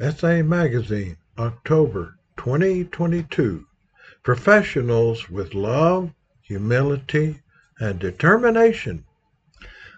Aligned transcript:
SA 0.00 0.42
Magazine, 0.42 1.16
October 1.38 2.18
2022. 2.36 3.64
Professionals 4.24 5.30
with 5.30 5.54
love, 5.54 6.12
humility, 6.42 7.40
and 7.78 8.00
determination. 8.00 9.04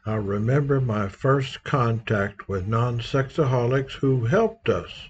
I 0.04 0.17
remember 0.17 0.82
my 0.82 1.09
first 1.09 1.64
contact 1.64 2.46
with 2.46 2.67
non 2.67 3.01
sexaholics 3.01 3.93
who 3.93 4.27
helped 4.27 4.69
us. 4.69 5.09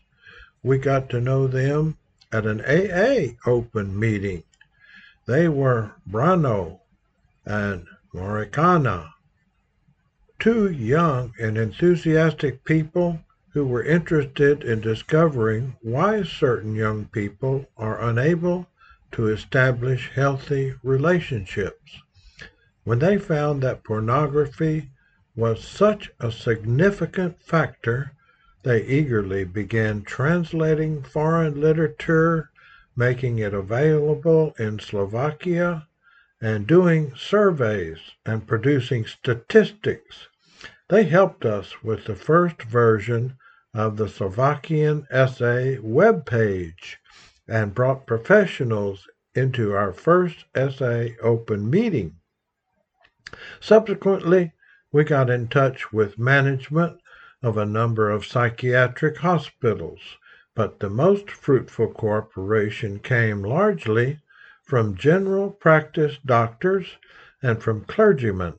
We 0.62 0.78
got 0.78 1.10
to 1.10 1.20
know 1.20 1.48
them 1.48 1.96
at 2.30 2.46
an 2.46 2.60
AA 2.60 3.34
open 3.44 3.98
meeting. 3.98 4.44
They 5.26 5.48
were 5.48 5.96
Brano 6.08 6.78
and 7.44 7.88
Marianka, 8.14 9.10
two 10.38 10.70
young 10.70 11.32
and 11.40 11.58
enthusiastic 11.58 12.64
people 12.64 13.24
who 13.56 13.64
were 13.64 13.82
interested 13.84 14.62
in 14.62 14.82
discovering 14.82 15.74
why 15.80 16.22
certain 16.22 16.74
young 16.74 17.06
people 17.06 17.64
are 17.78 18.06
unable 18.06 18.66
to 19.10 19.28
establish 19.28 20.10
healthy 20.14 20.74
relationships. 20.82 22.02
When 22.84 22.98
they 22.98 23.16
found 23.16 23.62
that 23.62 23.82
pornography 23.82 24.90
was 25.34 25.64
such 25.64 26.10
a 26.20 26.30
significant 26.30 27.40
factor, 27.40 28.12
they 28.62 28.84
eagerly 28.84 29.44
began 29.44 30.02
translating 30.02 31.02
foreign 31.02 31.58
literature, 31.58 32.50
making 32.94 33.38
it 33.38 33.54
available 33.54 34.54
in 34.58 34.78
Slovakia, 34.78 35.88
and 36.42 36.66
doing 36.66 37.14
surveys 37.16 38.00
and 38.26 38.46
producing 38.46 39.06
statistics. 39.06 40.28
They 40.88 41.04
helped 41.04 41.46
us 41.46 41.82
with 41.82 42.04
the 42.04 42.14
first 42.14 42.60
version 42.60 43.38
of 43.76 43.98
the 43.98 44.08
Slovakian 44.08 45.06
SA 45.12 45.74
web 45.82 46.24
page 46.24 46.98
and 47.46 47.74
brought 47.74 48.06
professionals 48.06 49.06
into 49.34 49.74
our 49.74 49.92
first 49.92 50.46
SA 50.56 51.08
open 51.22 51.68
meeting. 51.68 52.16
Subsequently, 53.60 54.52
we 54.92 55.04
got 55.04 55.28
in 55.28 55.48
touch 55.48 55.92
with 55.92 56.18
management 56.18 56.98
of 57.42 57.58
a 57.58 57.66
number 57.66 58.10
of 58.10 58.24
psychiatric 58.24 59.18
hospitals, 59.18 60.00
but 60.54 60.80
the 60.80 60.88
most 60.88 61.30
fruitful 61.30 61.88
cooperation 61.88 62.98
came 62.98 63.42
largely 63.42 64.18
from 64.62 64.96
general 64.96 65.50
practice 65.50 66.16
doctors 66.24 66.96
and 67.42 67.62
from 67.62 67.84
clergymen. 67.84 68.54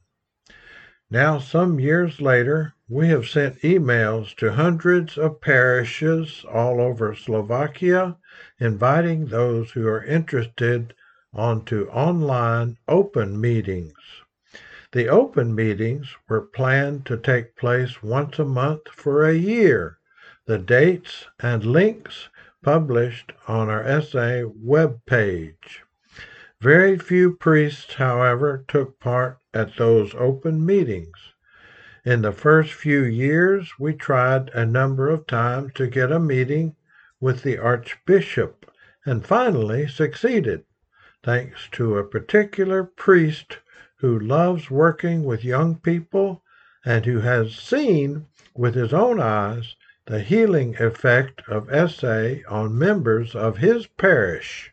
Now, 1.09 1.39
some 1.39 1.79
years 1.79 2.21
later, 2.21 2.75
we 2.89 3.09
have 3.09 3.27
sent 3.27 3.61
emails 3.63 4.33
to 4.35 4.53
hundreds 4.53 5.17
of 5.17 5.41
parishes 5.41 6.45
all 6.49 6.79
over 6.79 7.13
Slovakia, 7.13 8.15
inviting 8.59 9.25
those 9.25 9.71
who 9.71 9.85
are 9.85 10.05
interested 10.05 10.93
onto 11.33 11.89
online 11.89 12.77
open 12.87 13.41
meetings. 13.41 14.23
The 14.93 15.09
open 15.09 15.53
meetings 15.53 16.15
were 16.29 16.39
planned 16.39 17.05
to 17.07 17.17
take 17.17 17.57
place 17.57 18.01
once 18.01 18.39
a 18.39 18.45
month 18.45 18.87
for 18.89 19.25
a 19.27 19.33
year. 19.33 19.97
The 20.45 20.57
dates 20.57 21.27
and 21.41 21.65
links 21.65 22.29
published 22.63 23.33
on 23.49 23.69
our 23.69 24.01
SA 24.01 24.43
web 24.55 25.01
page. 25.05 25.83
Very 26.61 26.97
few 26.97 27.35
priests, 27.35 27.95
however, 27.95 28.63
took 28.65 28.97
part 28.97 29.39
at 29.53 29.75
those 29.75 30.15
open 30.15 30.65
meetings. 30.65 31.33
In 32.07 32.21
the 32.21 32.31
first 32.31 32.71
few 32.71 33.03
years, 33.03 33.73
we 33.77 33.93
tried 33.93 34.47
a 34.53 34.65
number 34.65 35.09
of 35.09 35.27
times 35.27 35.73
to 35.73 35.87
get 35.87 36.09
a 36.09 36.21
meeting 36.21 36.77
with 37.19 37.43
the 37.43 37.57
Archbishop 37.57 38.71
and 39.05 39.25
finally 39.25 39.89
succeeded, 39.89 40.63
thanks 41.21 41.67
to 41.73 41.97
a 41.97 42.05
particular 42.07 42.85
priest 42.85 43.57
who 43.97 44.17
loves 44.17 44.71
working 44.71 45.25
with 45.25 45.43
young 45.43 45.75
people 45.75 46.41
and 46.85 47.05
who 47.05 47.19
has 47.19 47.53
seen 47.53 48.27
with 48.55 48.75
his 48.75 48.93
own 48.93 49.19
eyes 49.19 49.75
the 50.05 50.21
healing 50.21 50.81
effect 50.81 51.41
of 51.49 51.67
SA 51.91 52.35
on 52.47 52.79
members 52.79 53.35
of 53.35 53.57
his 53.57 53.85
parish. 53.85 54.71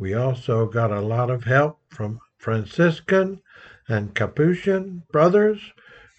We 0.00 0.14
also 0.14 0.66
got 0.66 0.90
a 0.90 1.00
lot 1.00 1.30
of 1.30 1.44
help 1.44 1.78
from 1.90 2.18
Franciscan 2.38 3.40
and 3.86 4.16
Capuchin 4.16 5.04
brothers 5.12 5.72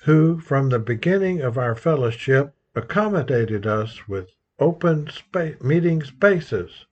who, 0.05 0.39
from 0.39 0.69
the 0.69 0.79
beginning 0.79 1.41
of 1.41 1.57
our 1.57 1.75
fellowship, 1.75 2.53
accommodated 2.75 3.65
us 3.65 4.07
with 4.07 4.29
open 4.59 5.09
meeting 5.61 6.03
spaces 6.03 6.85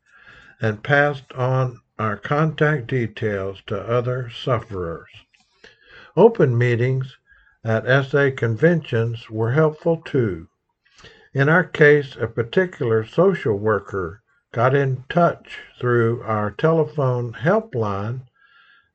and 0.59 0.83
passed 0.83 1.31
on 1.33 1.79
our 1.99 2.17
contact 2.17 2.87
details 2.87 3.61
to 3.67 3.79
other 3.79 4.29
sufferers. 4.31 5.09
Open 6.17 6.57
meetings 6.57 7.17
at 7.63 8.05
SA 8.05 8.31
conventions 8.35 9.29
were 9.29 9.51
helpful 9.51 9.97
too. 9.97 10.47
In 11.33 11.49
our 11.49 11.63
case, 11.63 12.15
a 12.19 12.27
particular 12.27 13.05
social 13.05 13.57
worker 13.57 14.23
got 14.51 14.75
in 14.75 15.03
touch 15.07 15.59
through 15.79 16.23
our 16.23 16.49
telephone 16.49 17.33
helpline 17.33 18.21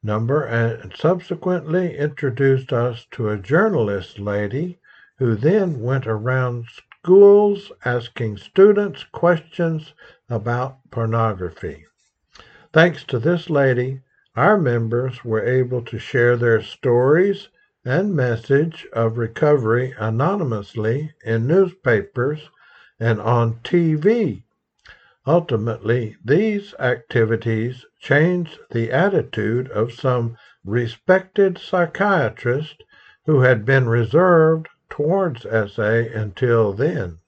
number 0.03 0.45
and 0.45 0.93
subsequently 0.97 1.97
introduced 1.97 2.73
us 2.73 3.07
to 3.11 3.29
a 3.29 3.39
journalist 3.39 4.19
lady 4.19 4.79
who 5.19 5.35
then 5.35 5.81
went 5.81 6.07
around 6.07 6.67
schools 6.69 7.73
asking 7.85 8.37
students 8.37 9.05
questions 9.13 9.93
about 10.29 10.79
pornography. 10.91 11.85
Thanks 12.73 13.03
to 13.05 13.19
this 13.19 13.51
lady, 13.51 14.01
our 14.37 14.59
members 14.59 15.25
were 15.25 15.45
able 15.45 15.83
to 15.83 15.99
share 15.99 16.37
their 16.37 16.63
stories 16.63 17.49
and 17.85 18.15
message 18.15 18.87
of 18.93 19.19
recovery 19.19 19.95
anonymously 19.99 21.13
in 21.25 21.47
newspapers 21.47 22.51
and 23.01 23.21
on 23.21 23.55
TV 23.65 24.43
Ultimately, 25.31 26.17
these 26.25 26.75
activities 26.79 27.85
changed 28.01 28.59
the 28.71 28.91
attitude 28.91 29.71
of 29.73 29.93
some 29.93 30.39
respected 30.65 31.59
psychiatrists 31.59 32.79
who 33.27 33.41
had 33.41 33.67
been 33.67 33.91
reserved 33.91 34.69
towards 34.89 35.43
SA 35.43 36.05
until 36.15 36.73
then. 36.73 37.19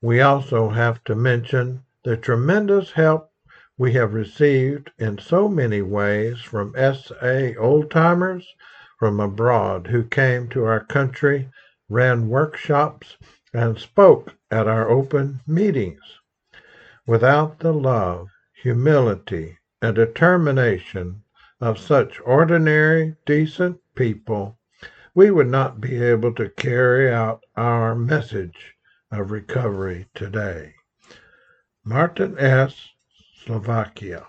We 0.00 0.20
also 0.20 0.70
have 0.70 1.04
to 1.04 1.14
mention 1.14 1.84
the 2.02 2.16
tremendous 2.16 2.90
help 2.90 3.30
we 3.78 3.92
have 3.92 4.14
received 4.14 4.90
in 4.98 5.18
so 5.18 5.48
many 5.48 5.80
ways 5.80 6.40
from 6.40 6.74
SA 6.74 7.52
old 7.56 7.88
timers 7.88 8.52
from 8.98 9.20
abroad 9.20 9.86
who 9.86 10.02
came 10.02 10.48
to 10.48 10.64
our 10.64 10.84
country, 10.84 11.50
ran 11.88 12.28
workshops, 12.28 13.16
and 13.54 13.78
spoke 13.78 14.34
at 14.50 14.66
our 14.66 14.90
open 14.90 15.38
meetings. 15.46 16.02
Without 17.12 17.58
the 17.58 17.74
love, 17.74 18.30
humility, 18.54 19.58
and 19.82 19.94
determination 19.94 21.22
of 21.60 21.78
such 21.78 22.18
ordinary, 22.24 23.16
decent 23.26 23.78
people, 23.94 24.58
we 25.14 25.30
would 25.30 25.48
not 25.48 25.78
be 25.78 26.02
able 26.02 26.32
to 26.32 26.48
carry 26.48 27.12
out 27.12 27.44
our 27.54 27.94
message 27.94 28.76
of 29.10 29.30
recovery 29.30 30.06
today. 30.14 30.72
Martin 31.84 32.34
S., 32.38 32.88
Slovakia. 33.44 34.26